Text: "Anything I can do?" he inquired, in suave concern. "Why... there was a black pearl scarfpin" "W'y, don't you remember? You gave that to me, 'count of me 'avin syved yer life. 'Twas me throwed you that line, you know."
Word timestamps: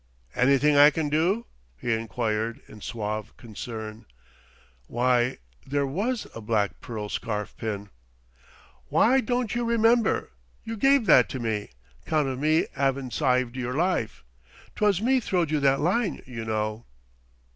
"Anything 0.33 0.75
I 0.75 0.89
can 0.89 1.09
do?" 1.09 1.45
he 1.77 1.93
inquired, 1.93 2.61
in 2.67 2.81
suave 2.81 3.37
concern. 3.37 4.07
"Why... 4.87 5.37
there 5.67 5.85
was 5.85 6.25
a 6.33 6.41
black 6.41 6.81
pearl 6.81 7.07
scarfpin" 7.07 7.91
"W'y, 8.91 9.23
don't 9.23 9.53
you 9.53 9.63
remember? 9.63 10.31
You 10.63 10.75
gave 10.75 11.05
that 11.05 11.29
to 11.29 11.39
me, 11.39 11.69
'count 12.07 12.27
of 12.27 12.39
me 12.39 12.65
'avin 12.75 13.11
syved 13.11 13.55
yer 13.55 13.73
life. 13.75 14.23
'Twas 14.75 15.03
me 15.03 15.19
throwed 15.19 15.51
you 15.51 15.59
that 15.59 15.81
line, 15.81 16.23
you 16.25 16.45
know." 16.45 16.87